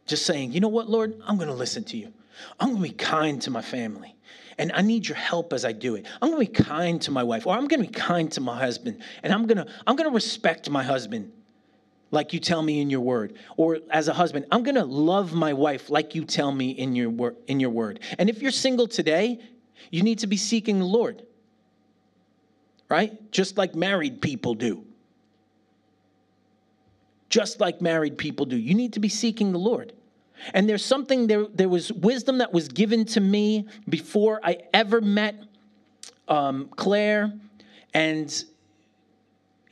[0.06, 2.12] Just saying, you know what, Lord, I'm going to listen to you.
[2.58, 4.14] I'm going to be kind to my family
[4.58, 6.06] and I need your help as I do it.
[6.20, 8.40] I'm going to be kind to my wife, or I'm going to be kind to
[8.40, 11.32] my husband, and I'm going to I'm going to respect my husband
[12.10, 13.34] like you tell me in your word.
[13.56, 16.94] Or as a husband i'm going to love my wife like you tell me in
[16.94, 18.00] your word in your word.
[18.18, 19.38] And if you're single today
[19.90, 21.22] you need to be seeking the lord.
[22.88, 23.30] Right?
[23.30, 24.84] Just like married people do.
[27.28, 28.56] Just like married people do.
[28.56, 29.92] You need to be seeking the lord
[30.54, 35.00] and there's something, there, there was wisdom that was given to me before I ever
[35.00, 35.36] met
[36.28, 37.32] um, Claire
[37.94, 38.44] and,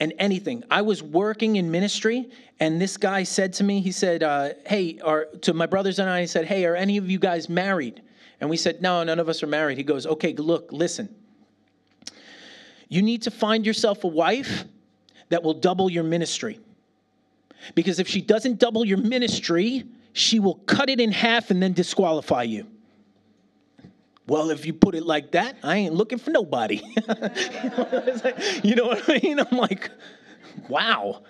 [0.00, 0.64] and anything.
[0.70, 2.28] I was working in ministry,
[2.60, 6.08] and this guy said to me, he said, uh, Hey, or to my brothers and
[6.08, 8.02] I, he said, Hey, are any of you guys married?
[8.40, 9.78] And we said, No, none of us are married.
[9.78, 11.14] He goes, Okay, look, listen.
[12.88, 14.64] You need to find yourself a wife
[15.28, 16.60] that will double your ministry.
[17.74, 19.84] Because if she doesn't double your ministry,
[20.16, 22.66] she will cut it in half and then disqualify you.
[24.26, 26.76] Well, if you put it like that, I ain't looking for nobody.
[28.64, 29.38] you know what I mean?
[29.38, 29.90] I'm like,
[30.68, 31.22] wow.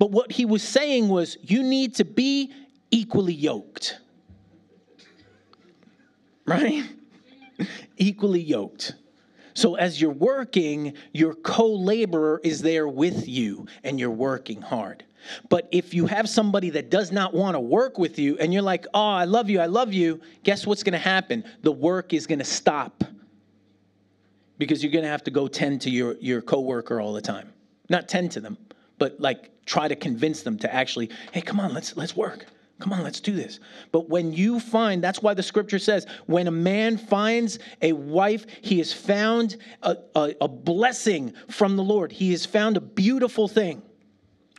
[0.00, 2.52] But what he was saying was, you need to be
[2.90, 4.00] equally yoked.
[6.46, 6.82] Right?
[7.96, 8.96] equally yoked.
[9.54, 15.04] So as you're working, your co laborer is there with you and you're working hard.
[15.48, 18.62] But if you have somebody that does not want to work with you and you're
[18.62, 21.44] like, oh, I love you, I love you, guess what's going to happen?
[21.62, 23.04] The work is going to stop
[24.58, 27.52] because you're going to have to go tend to your, your coworker all the time.
[27.88, 28.58] Not tend to them,
[28.98, 32.46] but like try to convince them to actually, hey, come on, let's, let's work.
[32.80, 33.60] Come on, let's do this.
[33.92, 38.46] But when you find, that's why the scripture says, when a man finds a wife,
[38.62, 42.10] he has found a, a, a blessing from the Lord.
[42.10, 43.82] He has found a beautiful thing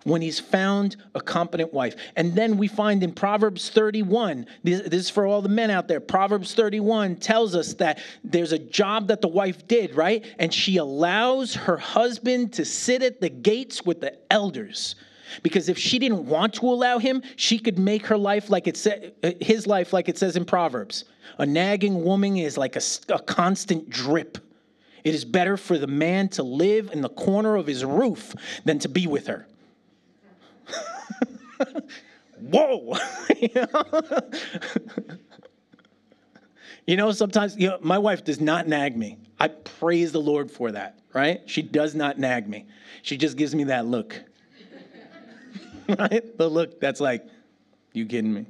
[0.03, 1.95] when he's found a competent wife.
[2.15, 5.99] And then we find in Proverbs 31, this, is for all the men out there.
[5.99, 10.25] Proverbs 31 tells us that there's a job that the wife did, right?
[10.39, 14.95] And she allows her husband to sit at the gates with the elders.
[15.43, 18.75] Because if she didn't want to allow him, she could make her life like it
[18.75, 21.05] said, uh, his life like it says in Proverbs.
[21.37, 24.37] A nagging woman is like a, a constant drip.
[25.03, 28.35] It is better for the man to live in the corner of his roof
[28.65, 29.47] than to be with her.
[32.39, 32.97] Whoa!
[36.87, 37.11] you, know?
[37.11, 39.17] sometimes you know, my wife does not nag me.
[39.39, 41.41] I praise the Lord for that, right?
[41.45, 42.65] She does not nag me.
[43.03, 44.19] She just gives me that look.
[45.99, 46.37] right?
[46.37, 47.25] The look that's like,
[47.93, 48.45] you kidding me?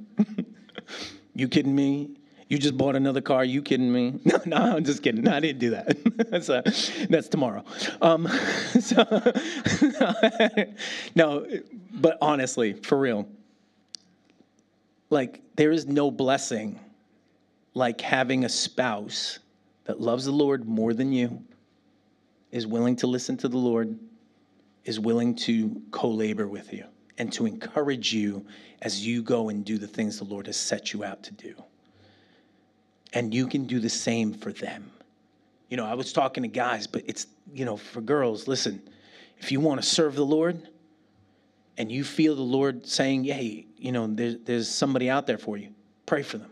[1.34, 2.16] you kidding me?
[2.52, 3.46] You just bought another car.
[3.46, 4.20] You kidding me?
[4.26, 5.22] No, no, I'm just kidding.
[5.22, 5.96] No, I didn't do that.
[6.30, 6.60] that's uh,
[7.08, 7.64] that's tomorrow.
[8.02, 8.28] Um,
[8.78, 9.06] so,
[11.14, 11.46] no,
[11.94, 13.26] but honestly, for real,
[15.08, 16.78] like there is no blessing
[17.72, 19.38] like having a spouse
[19.84, 21.42] that loves the Lord more than you,
[22.50, 23.98] is willing to listen to the Lord,
[24.84, 26.84] is willing to co-labor with you,
[27.16, 28.44] and to encourage you
[28.82, 31.54] as you go and do the things the Lord has set you out to do
[33.12, 34.90] and you can do the same for them.
[35.68, 38.82] You know, I was talking to guys, but it's, you know, for girls, listen,
[39.38, 40.68] if you want to serve the Lord
[41.78, 45.56] and you feel the Lord saying, hey, you know, there's, there's somebody out there for
[45.56, 45.68] you,
[46.06, 46.50] pray for them.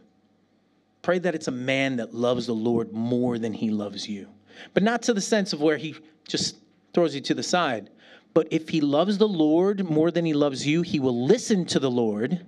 [1.02, 4.28] Pray that it's a man that loves the Lord more than he loves you.
[4.74, 5.96] But not to the sense of where he
[6.28, 6.56] just
[6.92, 7.90] throws you to the side.
[8.34, 11.78] But if he loves the Lord more than he loves you, he will listen to
[11.78, 12.44] the Lord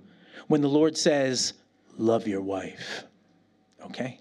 [0.47, 1.53] when the Lord says,
[1.97, 3.05] Love your wife
[3.85, 4.19] okay?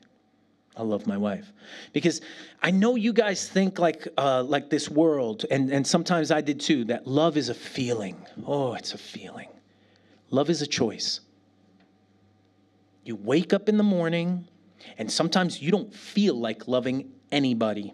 [0.77, 1.53] I love my wife
[1.93, 2.23] because
[2.63, 6.61] I know you guys think like uh, like this world, and and sometimes I did
[6.61, 6.85] too.
[6.85, 8.17] That love is a feeling.
[8.47, 9.49] Oh, it's a feeling.
[10.31, 11.21] Love is a choice.
[13.05, 14.49] You wake up in the morning,
[14.97, 17.93] and sometimes you don't feel like loving anybody,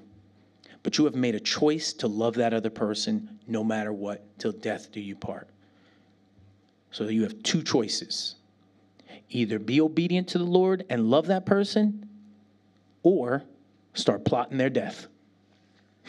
[0.85, 4.53] but you have made a choice to love that other person no matter what, till
[4.53, 5.49] death do you part.
[6.93, 8.37] So you have two choices
[9.31, 12.09] either be obedient to the Lord and love that person
[13.03, 13.43] or
[13.95, 15.07] start plotting their death.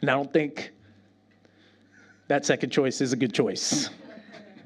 [0.00, 0.72] and I don't think
[2.28, 3.90] that second choice is a good choice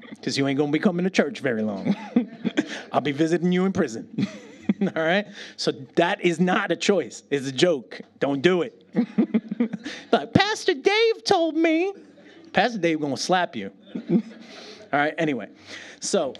[0.09, 1.95] because you ain't going to be coming to church very long.
[2.91, 4.07] I'll be visiting you in prison.
[4.81, 5.27] All right?
[5.57, 7.23] So that is not a choice.
[7.29, 8.01] It's a joke.
[8.19, 8.81] Don't do it.
[10.11, 11.93] like, Pastor Dave told me.
[12.53, 13.71] Pastor Dave gonna slap you.
[14.11, 14.19] All
[14.99, 15.47] right, anyway.
[15.99, 16.33] So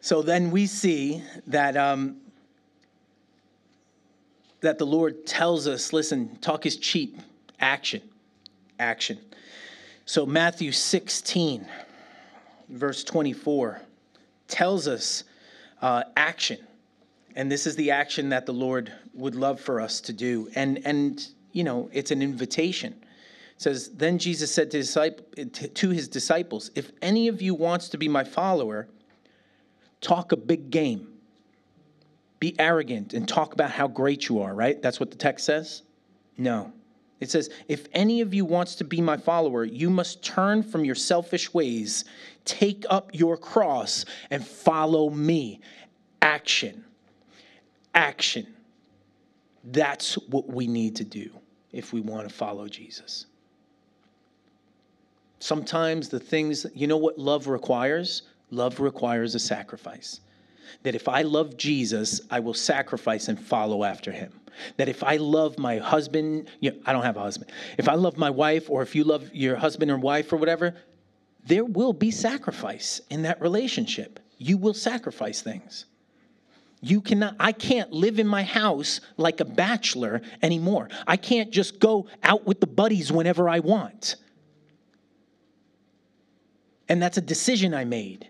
[0.00, 2.16] so then we see that um,
[4.60, 7.18] that the Lord tells us, listen, talk is cheap.
[7.60, 8.02] Action.
[8.78, 9.18] Action.
[10.06, 11.66] So Matthew 16,
[12.68, 13.80] verse 24,
[14.48, 15.24] tells us
[15.82, 16.58] uh, action.
[17.36, 20.48] And this is the action that the Lord would love for us to do.
[20.54, 22.92] And and you know, it's an invitation.
[23.56, 27.98] It says, Then Jesus said to, to his disciples, If any of you wants to
[27.98, 28.88] be my follower,
[30.00, 31.08] talk a big game.
[32.38, 34.80] Be arrogant and talk about how great you are, right?
[34.80, 35.82] That's what the text says?
[36.38, 36.72] No.
[37.20, 40.84] It says, If any of you wants to be my follower, you must turn from
[40.84, 42.06] your selfish ways,
[42.46, 45.60] take up your cross, and follow me.
[46.22, 46.84] Action.
[47.94, 48.46] Action.
[49.64, 51.30] That's what we need to do
[51.72, 53.26] if we want to follow Jesus.
[55.38, 58.22] Sometimes the things, you know what love requires?
[58.50, 60.20] Love requires a sacrifice.
[60.82, 64.32] That if I love Jesus, I will sacrifice and follow after him.
[64.76, 67.50] That if I love my husband, you know, I don't have a husband.
[67.78, 70.74] If I love my wife, or if you love your husband or wife or whatever,
[71.46, 74.20] there will be sacrifice in that relationship.
[74.38, 75.86] You will sacrifice things.
[76.80, 80.88] You cannot, I can't live in my house like a bachelor anymore.
[81.06, 84.16] I can't just go out with the buddies whenever I want.
[86.88, 88.28] And that's a decision I made.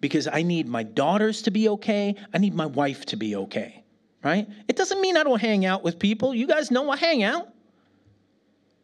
[0.00, 2.14] because I need my daughters to be okay.
[2.32, 3.82] I need my wife to be okay,
[4.22, 4.46] right?
[4.68, 6.34] It doesn't mean I don't hang out with people.
[6.34, 7.48] You guys know I hang out.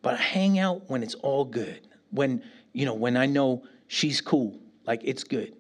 [0.03, 1.89] But I hang out when it's all good.
[2.11, 2.43] When,
[2.73, 5.55] you know, when I know she's cool, like it's good.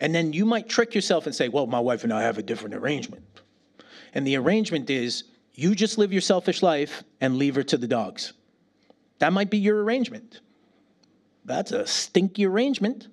[0.00, 2.42] And then you might trick yourself and say, well, my wife and I have a
[2.42, 3.24] different arrangement.
[4.12, 5.24] And the arrangement is
[5.54, 8.32] you just live your selfish life and leave her to the dogs.
[9.18, 10.40] That might be your arrangement.
[11.44, 13.08] That's a stinky arrangement.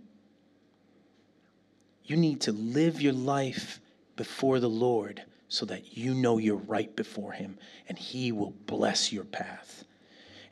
[2.03, 3.79] You need to live your life
[4.15, 7.57] before the Lord so that you know you're right before Him
[7.87, 9.83] and He will bless your path.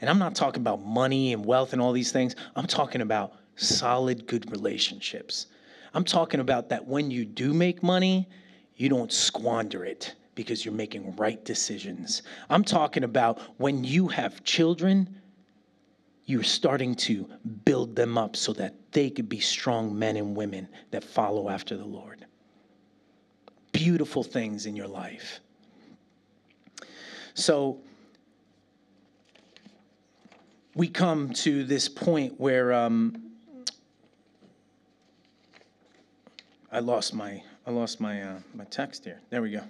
[0.02, 3.34] And I'm not talking about money and wealth and all these things, I'm talking about
[3.56, 5.48] solid, good relationships.
[5.94, 8.28] I'm talking about that when you do make money,
[8.76, 12.22] you don't squander it because you're making right decisions.
[12.50, 15.20] I'm talking about when you have children,
[16.26, 17.30] you're starting to
[17.66, 21.76] build them up so that they could be strong men and women that follow after
[21.76, 22.26] the Lord.
[23.72, 25.40] Beautiful things in your life.
[27.34, 27.82] So,
[30.76, 33.29] we come to this point where um,
[36.72, 39.20] I lost my I lost my uh, my text here.
[39.30, 39.64] There we go.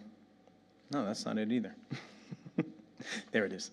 [0.92, 1.76] No, that's not it either.
[3.32, 3.72] there it is.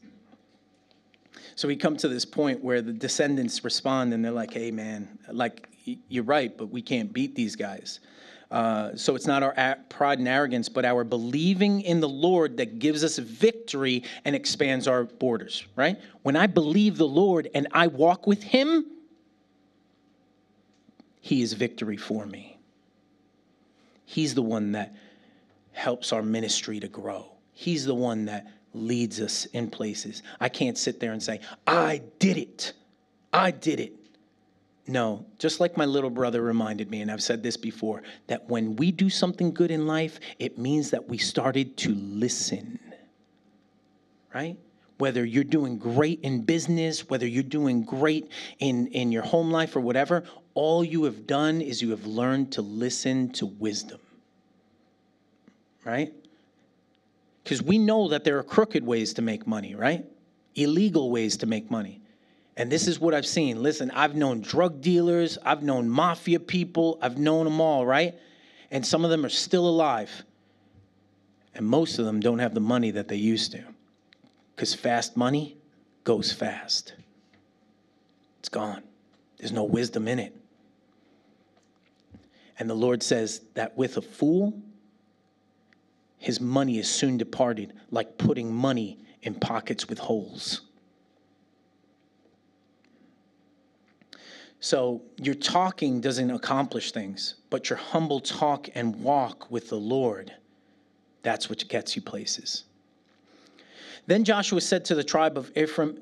[1.55, 5.19] So we come to this point where the descendants respond and they're like, "Hey, man,
[5.31, 5.69] like
[6.09, 8.01] you're right, but we can't beat these guys."
[8.49, 12.79] Uh, so it's not our pride and arrogance, but our believing in the Lord that
[12.79, 15.97] gives us victory and expands our borders, right?
[16.23, 18.87] When I believe the Lord and I walk with Him,
[21.21, 22.56] He is victory for me.
[24.07, 24.95] He's the one that
[25.73, 27.27] helps our ministry to grow.
[27.53, 30.23] He's the one that leads us in places.
[30.41, 32.73] I can't sit there and say, I did it.
[33.33, 33.93] I did it.
[34.87, 38.77] No, just like my little brother reminded me, and I've said this before, that when
[38.77, 42.79] we do something good in life, it means that we started to listen.
[44.33, 44.57] Right?
[44.99, 48.31] Whether you're doing great in business, whether you're doing great
[48.61, 50.23] in, in your home life or whatever,
[50.57, 54.01] all you have done is you have learned to listen to wisdom.
[55.85, 56.13] Right?
[57.45, 60.05] Because we know that there are crooked ways to make money, right?
[60.57, 62.01] Illegal ways to make money.
[62.57, 63.63] And this is what I've seen.
[63.63, 68.15] Listen, I've known drug dealers, I've known mafia people, I've known them all, right?
[68.71, 70.25] And some of them are still alive.
[71.55, 73.63] And most of them don't have the money that they used to.
[74.55, 75.59] Because fast money
[76.05, 76.95] goes fast,
[78.41, 78.83] it's gone.
[79.37, 80.35] There's no wisdom in it.
[82.59, 84.61] And the Lord says that with a fool,
[86.19, 90.63] his money is soon departed, like putting money in pockets with holes.
[94.61, 100.33] So, your talking doesn't accomplish things, but your humble talk and walk with the Lord,
[101.23, 102.65] that's what gets you places.
[104.07, 105.99] Then Joshua said to the tribe of Ephraim,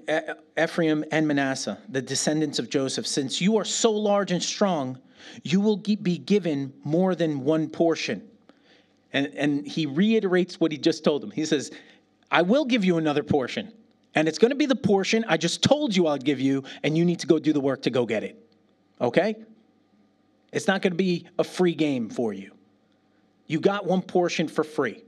[0.58, 4.98] Ephraim and Manasseh, the descendants of Joseph, Since you are so large and strong,
[5.42, 8.22] you will be given more than one portion.
[9.12, 11.30] And, and he reiterates what he just told them.
[11.30, 11.70] He says,
[12.30, 13.72] I will give you another portion.
[14.14, 16.96] And it's going to be the portion I just told you I'll give you, and
[16.96, 18.38] you need to go do the work to go get it.
[19.00, 19.36] Okay?
[20.52, 22.52] It's not going to be a free game for you.
[23.46, 25.02] You got one portion for free.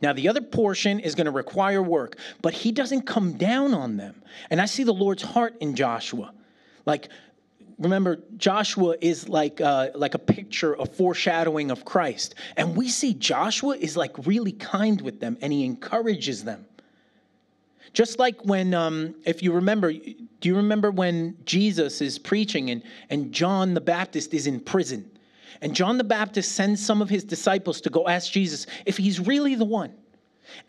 [0.00, 3.96] Now, the other portion is going to require work, but he doesn't come down on
[3.96, 4.22] them.
[4.50, 6.32] And I see the Lord's heart in Joshua.
[6.86, 7.08] Like,
[7.78, 12.34] remember joshua is like uh, like a picture a foreshadowing of christ.
[12.56, 16.66] And we see joshua is like really kind with them and he encourages them.
[17.94, 22.82] Just like when um, if you remember do you remember when jesus is preaching and,
[23.10, 25.10] and john the baptist is in prison?
[25.60, 29.20] And john the baptist sends some of his disciples to go ask jesus if he's
[29.20, 29.94] really the one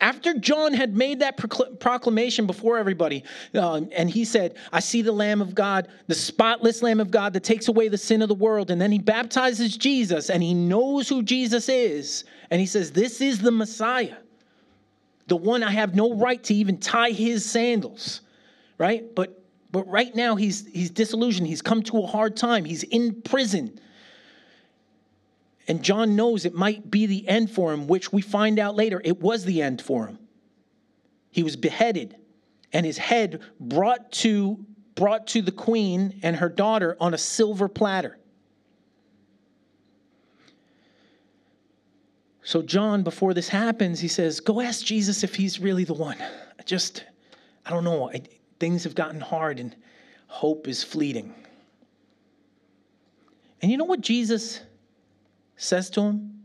[0.01, 1.37] after John had made that
[1.79, 3.23] proclamation before everybody,
[3.53, 7.33] uh, and he said, I see the Lamb of God, the spotless Lamb of God
[7.33, 8.71] that takes away the sin of the world.
[8.71, 12.23] And then he baptizes Jesus, and he knows who Jesus is.
[12.49, 14.17] And he says, This is the Messiah,
[15.27, 18.21] the one I have no right to even tie his sandals,
[18.77, 19.03] right?
[19.15, 19.35] But
[19.71, 21.47] but right now he's he's disillusioned.
[21.47, 22.65] He's come to a hard time.
[22.65, 23.79] He's in prison.
[25.69, 28.99] And John knows it might be the end for him, which we find out later
[29.05, 30.17] it was the end for him.
[31.29, 32.17] He was beheaded
[32.73, 34.65] and his head brought to
[34.95, 38.17] brought to the queen and her daughter on a silver platter.
[42.41, 46.17] So John before this happens, he says, "Go ask Jesus if he's really the one."
[46.19, 47.05] I just
[47.63, 48.23] I don't know, I,
[48.59, 49.75] things have gotten hard and
[50.25, 51.35] hope is fleeting.
[53.61, 54.61] And you know what Jesus
[55.59, 56.39] says to him?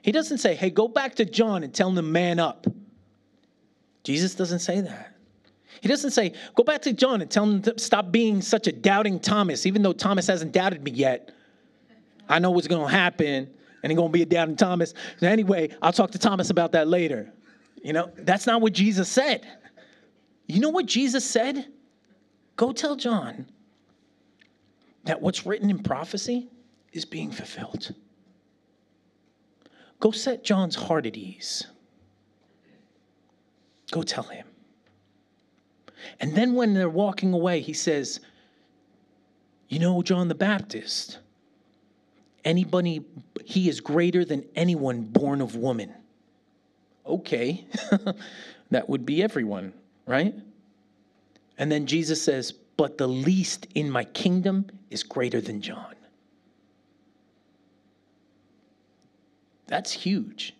[0.00, 2.66] He doesn't say, hey, go back to John and tell him to man up.
[4.04, 5.14] Jesus doesn't say that.
[5.80, 8.72] He doesn't say, go back to John and tell him to stop being such a
[8.72, 11.32] doubting Thomas, even though Thomas hasn't doubted me yet.
[12.28, 13.48] I know what's going to happen,
[13.82, 14.94] and he's going to be a doubting Thomas.
[15.20, 17.32] Anyway, I'll talk to Thomas about that later.
[17.82, 19.46] You know, that's not what Jesus said.
[20.46, 21.66] You know what Jesus said?
[22.56, 23.46] Go tell John
[25.04, 26.48] that what's written in prophecy
[26.92, 27.94] is being fulfilled.
[30.02, 31.64] Go set John's heart at ease.
[33.92, 34.44] Go tell him.
[36.18, 38.18] And then when they're walking away, he says,
[39.68, 41.20] You know, John the Baptist,
[42.44, 43.04] anybody,
[43.44, 45.94] he is greater than anyone born of woman.
[47.06, 47.64] Okay,
[48.72, 49.72] that would be everyone,
[50.04, 50.34] right?
[51.58, 55.94] And then Jesus says, But the least in my kingdom is greater than John.
[59.72, 60.54] That's huge.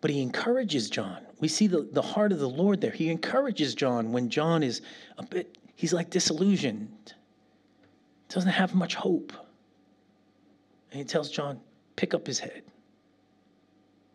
[0.00, 1.18] But he encourages John.
[1.38, 2.92] We see the, the heart of the Lord there.
[2.92, 4.80] He encourages John when John is
[5.18, 7.12] a bit, he's like disillusioned,
[8.30, 9.34] doesn't have much hope.
[10.90, 11.60] And he tells John,
[11.96, 12.62] pick up his head.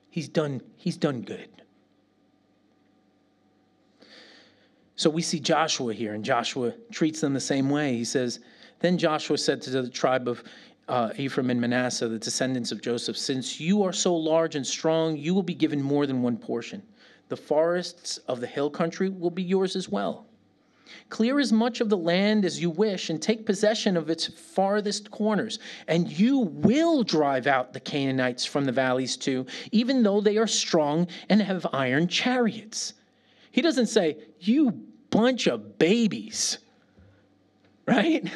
[0.09, 1.49] He's done, he's done good.
[4.95, 7.95] So we see Joshua here, and Joshua treats them the same way.
[7.95, 8.39] He says,
[8.79, 10.43] Then Joshua said to the tribe of
[10.87, 15.17] uh, Ephraim and Manasseh, the descendants of Joseph, Since you are so large and strong,
[15.17, 16.83] you will be given more than one portion.
[17.29, 20.27] The forests of the hill country will be yours as well.
[21.09, 25.09] Clear as much of the land as you wish and take possession of its farthest
[25.09, 25.59] corners.
[25.87, 30.47] And you will drive out the Canaanites from the valleys too, even though they are
[30.47, 32.93] strong and have iron chariots.
[33.51, 34.71] He doesn't say, You
[35.09, 36.59] bunch of babies,
[37.87, 38.29] right?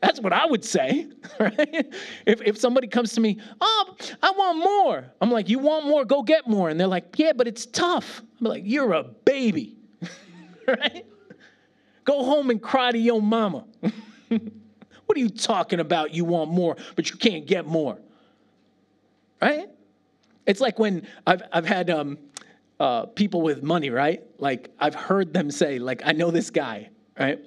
[0.00, 1.08] That's what I would say,
[1.40, 1.94] right?
[2.26, 5.12] If, if somebody comes to me, oh, I want more.
[5.20, 6.04] I'm like, you want more?
[6.04, 6.70] Go get more.
[6.70, 8.22] And they're like, yeah, but it's tough.
[8.40, 9.76] I'm like, you're a baby,
[10.68, 11.04] right?
[12.04, 13.66] Go home and cry to your mama.
[14.28, 16.14] what are you talking about?
[16.14, 17.98] You want more, but you can't get more,
[19.42, 19.68] right?
[20.46, 22.18] It's like when I've, I've had um,
[22.78, 24.22] uh, people with money, right?
[24.38, 26.88] Like I've heard them say, like, I know this guy,
[27.18, 27.38] right?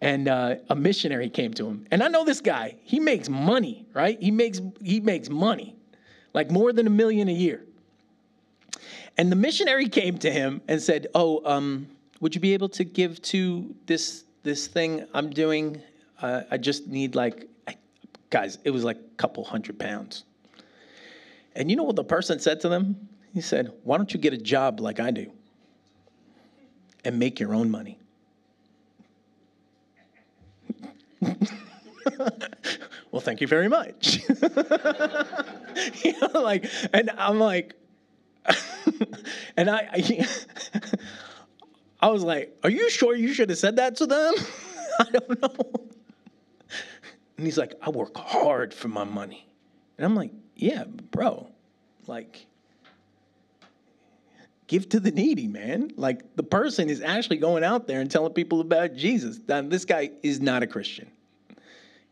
[0.00, 2.76] And uh, a missionary came to him, and I know this guy.
[2.82, 4.20] He makes money, right?
[4.20, 5.74] He makes he makes money,
[6.34, 7.64] like more than a million a year.
[9.16, 11.88] And the missionary came to him and said, "Oh, um,
[12.20, 15.80] would you be able to give to this this thing I'm doing?
[16.20, 17.76] Uh, I just need like, I,
[18.28, 20.24] guys, it was like a couple hundred pounds."
[21.56, 23.08] And you know what the person said to them?
[23.32, 25.32] He said, Why don't you get a job like I do
[27.04, 27.98] and make your own money?
[33.10, 34.20] well, thank you very much.
[36.04, 37.74] you know, like, and I'm like,
[39.56, 40.28] and I, I,
[42.00, 44.34] I was like, Are you sure you should have said that to them?
[44.98, 45.88] I don't know.
[47.36, 49.48] And he's like, I work hard for my money.
[49.98, 51.48] And I'm like, Yeah, bro,
[52.06, 52.46] like,
[54.66, 55.90] give to the needy, man.
[55.96, 59.40] Like the person is actually going out there and telling people about Jesus.
[59.46, 61.10] Now, this guy is not a Christian,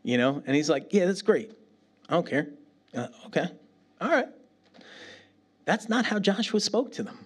[0.03, 0.41] you know?
[0.45, 1.51] And he's like, yeah, that's great.
[2.09, 2.49] I don't care.
[2.95, 3.47] Uh, okay.
[3.99, 4.27] All right.
[5.65, 7.25] That's not how Joshua spoke to them.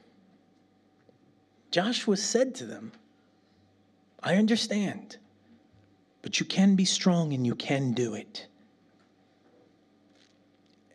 [1.72, 2.92] Joshua said to them,
[4.24, 5.18] I understand,
[6.22, 8.48] but you can be strong and you can do it.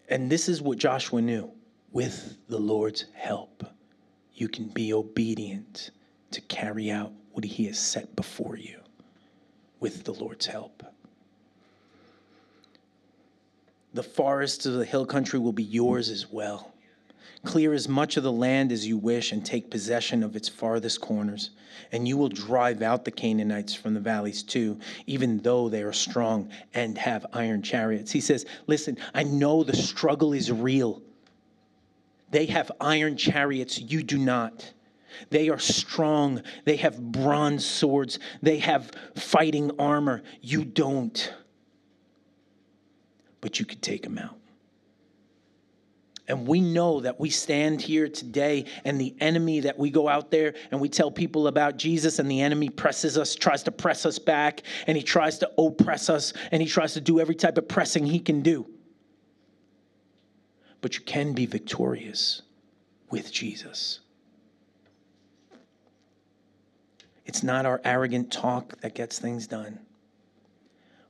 [0.08, 1.50] And this is what Joshua knew
[1.92, 3.64] with the Lord's help
[4.34, 5.90] you can be obedient
[6.32, 8.78] to carry out what He has set before you
[9.80, 10.82] with the Lord's help.
[13.92, 16.72] The forests of the hill country will be yours as well.
[17.44, 21.00] Clear as much of the land as you wish and take possession of its farthest
[21.00, 21.50] corners.
[21.92, 25.92] And you will drive out the Canaanites from the valleys too, even though they are
[25.92, 28.10] strong and have iron chariots.
[28.10, 31.02] He says, Listen, I know the struggle is real.
[32.34, 34.72] They have iron chariots, you do not.
[35.30, 36.42] They are strong.
[36.64, 38.18] They have bronze swords.
[38.42, 40.24] They have fighting armor.
[40.40, 41.32] You don't.
[43.40, 44.36] But you could take them out.
[46.26, 50.32] And we know that we stand here today, and the enemy that we go out
[50.32, 54.04] there and we tell people about Jesus, and the enemy presses us, tries to press
[54.04, 57.58] us back, and he tries to oppress us, and he tries to do every type
[57.58, 58.73] of pressing he can do
[60.84, 62.42] but you can be victorious
[63.08, 64.00] with Jesus.
[67.24, 69.78] It's not our arrogant talk that gets things done.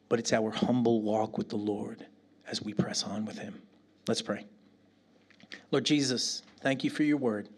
[0.08, 2.06] but it's our humble walk with the Lord
[2.46, 3.60] as we press on with Him.
[4.06, 4.46] Let's pray.
[5.72, 7.48] Lord Jesus, thank you for your word.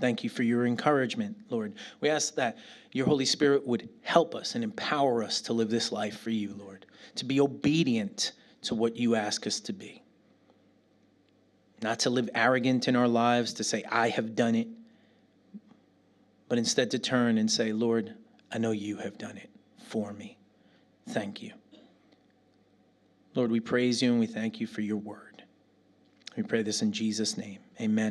[0.00, 1.74] Thank you for your encouragement, Lord.
[2.00, 2.58] We ask that
[2.90, 6.52] your Holy Spirit would help us and empower us to live this life for you,
[6.58, 9.99] Lord, to be obedient to what you ask us to be.
[11.82, 14.68] Not to live arrogant in our lives, to say, I have done it,
[16.48, 18.14] but instead to turn and say, Lord,
[18.52, 19.50] I know you have done it
[19.86, 20.36] for me.
[21.08, 21.52] Thank you.
[23.34, 25.44] Lord, we praise you and we thank you for your word.
[26.36, 27.60] We pray this in Jesus' name.
[27.80, 28.08] Amen.